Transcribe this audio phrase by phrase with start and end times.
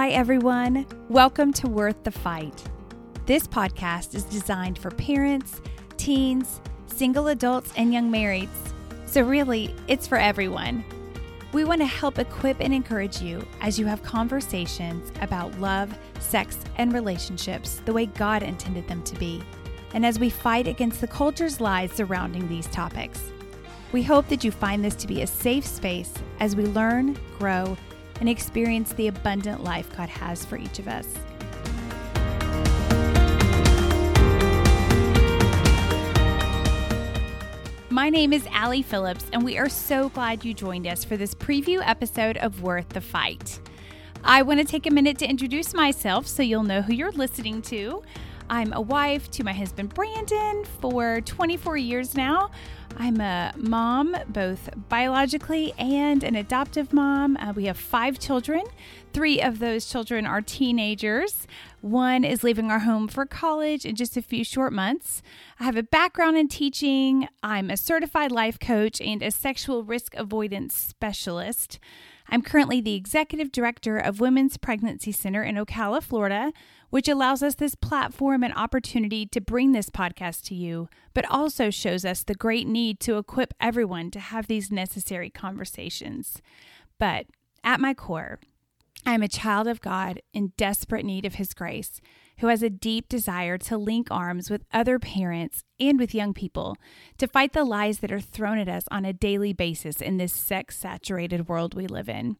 [0.00, 0.86] Hi, everyone.
[1.10, 2.64] Welcome to Worth the Fight.
[3.26, 5.60] This podcast is designed for parents,
[5.98, 8.48] teens, single adults, and young marrieds.
[9.04, 10.84] So, really, it's for everyone.
[11.52, 16.56] We want to help equip and encourage you as you have conversations about love, sex,
[16.76, 19.42] and relationships the way God intended them to be,
[19.92, 23.22] and as we fight against the culture's lies surrounding these topics.
[23.92, 27.76] We hope that you find this to be a safe space as we learn, grow,
[28.20, 31.06] and experience the abundant life God has for each of us.
[37.92, 41.34] My name is Allie Phillips, and we are so glad you joined us for this
[41.34, 43.60] preview episode of Worth the Fight.
[44.22, 47.62] I want to take a minute to introduce myself so you'll know who you're listening
[47.62, 48.02] to.
[48.50, 52.50] I'm a wife to my husband Brandon for 24 years now.
[52.96, 57.36] I'm a mom, both biologically and an adoptive mom.
[57.36, 58.64] Uh, we have five children.
[59.12, 61.46] Three of those children are teenagers.
[61.80, 65.22] One is leaving our home for college in just a few short months.
[65.60, 67.28] I have a background in teaching.
[67.44, 71.78] I'm a certified life coach and a sexual risk avoidance specialist.
[72.32, 76.52] I'm currently the executive director of Women's Pregnancy Center in Ocala, Florida,
[76.88, 81.70] which allows us this platform and opportunity to bring this podcast to you, but also
[81.70, 86.40] shows us the great need to equip everyone to have these necessary conversations.
[87.00, 87.26] But
[87.64, 88.38] at my core,
[89.04, 92.00] I am a child of God in desperate need of His grace
[92.40, 96.76] who has a deep desire to link arms with other parents and with young people
[97.18, 100.32] to fight the lies that are thrown at us on a daily basis in this
[100.32, 102.36] sex saturated world we live in.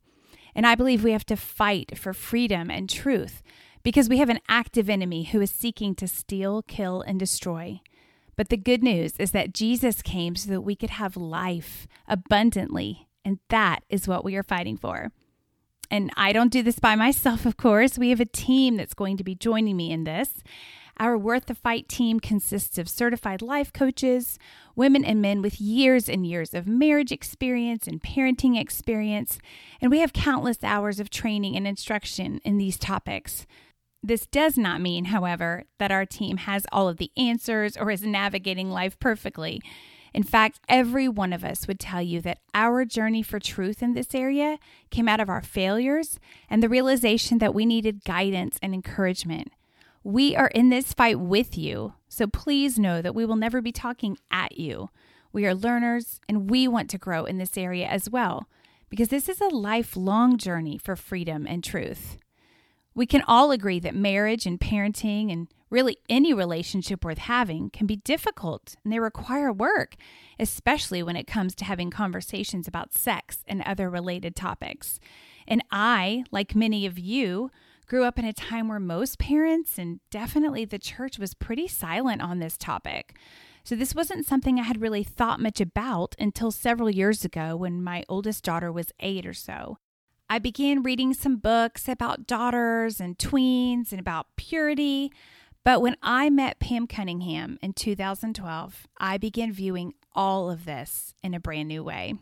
[0.54, 3.42] And I believe we have to fight for freedom and truth
[3.82, 7.80] because we have an active enemy who is seeking to steal, kill, and destroy.
[8.36, 13.06] But the good news is that Jesus came so that we could have life abundantly,
[13.22, 15.12] and that is what we are fighting for.
[15.90, 17.98] And I don't do this by myself, of course.
[17.98, 20.42] We have a team that's going to be joining me in this.
[20.98, 24.38] Our Worth the Fight team consists of certified life coaches,
[24.76, 29.38] women and men with years and years of marriage experience and parenting experience,
[29.80, 33.46] and we have countless hours of training and instruction in these topics.
[34.02, 38.02] This does not mean, however, that our team has all of the answers or is
[38.02, 39.62] navigating life perfectly.
[40.12, 43.94] In fact, every one of us would tell you that our journey for truth in
[43.94, 44.59] this area
[44.91, 49.53] came out of our failures and the realization that we needed guidance and encouragement.
[50.03, 53.72] We are in this fight with you, so please know that we will never be
[53.72, 54.88] talking at you.
[55.32, 58.49] We are learners and we want to grow in this area as well,
[58.88, 62.16] because this is a lifelong journey for freedom and truth.
[62.94, 67.86] We can all agree that marriage and parenting and really any relationship worth having can
[67.86, 69.94] be difficult and they require work,
[70.38, 74.98] especially when it comes to having conversations about sex and other related topics.
[75.47, 77.50] And I, like many of you,
[77.86, 82.22] grew up in a time where most parents and definitely the church was pretty silent
[82.22, 83.16] on this topic.
[83.62, 87.82] So, this wasn't something I had really thought much about until several years ago when
[87.82, 89.78] my oldest daughter was eight or so.
[90.31, 95.12] I began reading some books about daughters and tweens and about purity.
[95.65, 101.34] But when I met Pam Cunningham in 2012, I began viewing all of this in
[101.34, 102.15] a brand new way.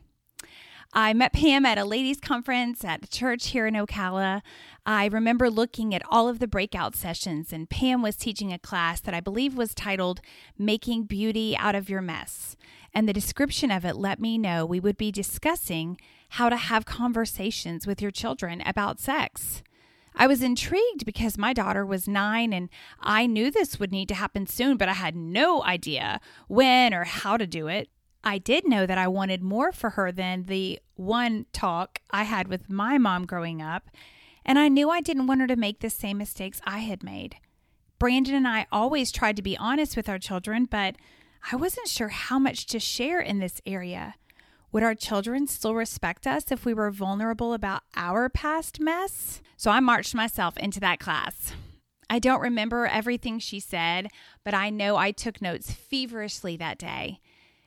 [0.93, 4.41] I met Pam at a ladies' conference at a church here in Ocala.
[4.87, 9.01] I remember looking at all of the breakout sessions, and Pam was teaching a class
[9.03, 10.21] that I believe was titled
[10.57, 12.57] Making Beauty Out of Your Mess.
[12.95, 16.01] And the description of it let me know we would be discussing
[16.31, 19.63] how to have conversations with your children about sex.
[20.19, 22.69] I was intrigued because my daughter was nine and
[23.01, 27.05] I knew this would need to happen soon, but I had no idea when or
[27.05, 27.89] how to do it.
[28.25, 32.49] I did know that I wanted more for her than the one talk I had
[32.49, 33.91] with my mom growing up,
[34.45, 37.37] and I knew I didn't want her to make the same mistakes I had made.
[38.01, 40.97] Brandon and I always tried to be honest with our children, but
[41.53, 44.17] I wasn't sure how much to share in this area.
[44.71, 49.41] Would our children still respect us if we were vulnerable about our past mess?
[49.57, 51.55] So I marched myself into that class.
[52.11, 54.09] I don't remember everything she said,
[54.45, 57.21] but I know I took notes feverishly that day.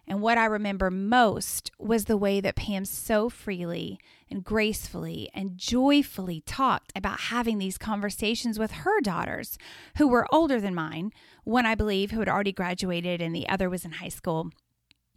[0.07, 3.99] And what I remember most was the way that Pam so freely
[4.29, 9.57] and gracefully and joyfully talked about having these conversations with her daughters,
[9.97, 11.11] who were older than mine,
[11.45, 14.51] one I believe who had already graduated and the other was in high school.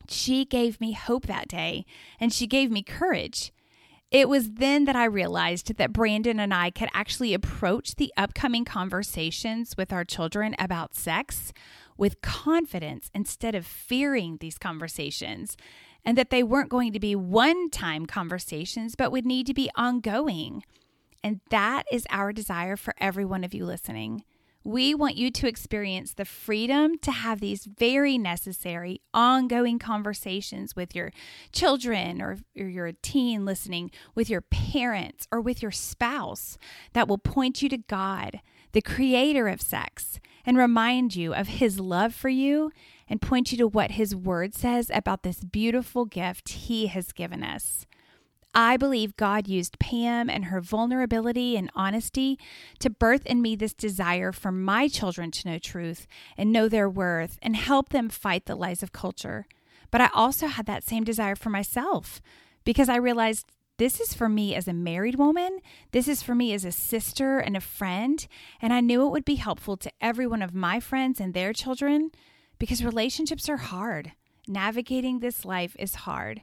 [0.08, 1.84] She gave me hope that day,
[2.20, 3.52] and she gave me courage.
[4.10, 8.64] It was then that I realized that Brandon and I could actually approach the upcoming
[8.64, 11.52] conversations with our children about sex
[11.96, 15.56] with confidence instead of fearing these conversations,
[16.04, 19.70] and that they weren't going to be one time conversations, but would need to be
[19.74, 20.62] ongoing.
[21.22, 24.24] And that is our desire for every one of you listening.
[24.66, 30.94] We want you to experience the freedom to have these very necessary, ongoing conversations with
[30.94, 31.12] your
[31.52, 36.56] children or, or you're a teen listening, with your parents or with your spouse
[36.94, 38.40] that will point you to God,
[38.72, 42.72] the creator of sex, and remind you of his love for you
[43.06, 47.44] and point you to what his word says about this beautiful gift he has given
[47.44, 47.84] us.
[48.54, 52.38] I believe God used Pam and her vulnerability and honesty
[52.78, 56.06] to birth in me this desire for my children to know truth
[56.36, 59.46] and know their worth and help them fight the lies of culture.
[59.90, 62.22] But I also had that same desire for myself
[62.64, 63.46] because I realized
[63.76, 65.58] this is for me as a married woman.
[65.90, 68.24] This is for me as a sister and a friend.
[68.62, 71.52] And I knew it would be helpful to every one of my friends and their
[71.52, 72.12] children
[72.60, 74.12] because relationships are hard.
[74.46, 76.42] Navigating this life is hard.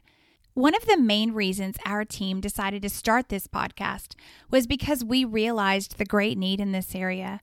[0.54, 4.14] One of the main reasons our team decided to start this podcast
[4.50, 7.40] was because we realized the great need in this area.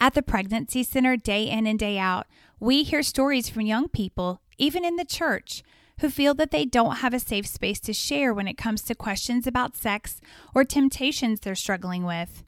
[0.00, 2.26] At the Pregnancy Center, day in and day out,
[2.58, 5.62] we hear stories from young people, even in the church,
[6.00, 8.94] who feel that they don't have a safe space to share when it comes to
[8.94, 10.22] questions about sex
[10.54, 12.42] or temptations they're struggling with.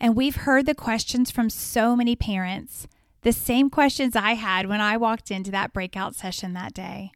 [0.00, 2.88] And we've heard the questions from so many parents,
[3.22, 7.12] the same questions I had when I walked into that breakout session that day.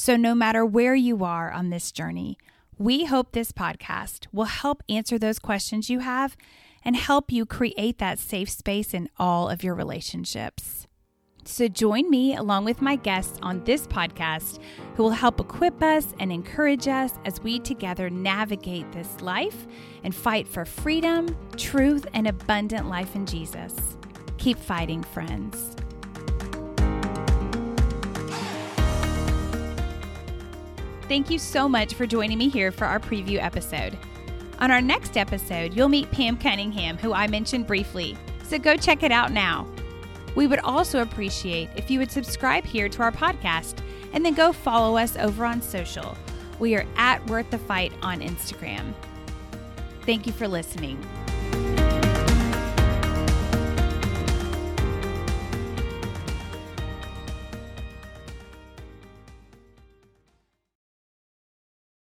[0.00, 2.38] So, no matter where you are on this journey,
[2.78, 6.36] we hope this podcast will help answer those questions you have
[6.84, 10.86] and help you create that safe space in all of your relationships.
[11.44, 14.60] So, join me along with my guests on this podcast
[14.94, 19.66] who will help equip us and encourage us as we together navigate this life
[20.04, 23.74] and fight for freedom, truth, and abundant life in Jesus.
[24.36, 25.74] Keep fighting, friends.
[31.08, 33.96] Thank you so much for joining me here for our preview episode.
[34.58, 39.02] On our next episode, you'll meet Pam Cunningham, who I mentioned briefly, so go check
[39.02, 39.66] it out now.
[40.34, 43.78] We would also appreciate if you would subscribe here to our podcast
[44.12, 46.16] and then go follow us over on social.
[46.58, 48.92] We are at Worth the Fight on Instagram.
[50.02, 50.98] Thank you for listening.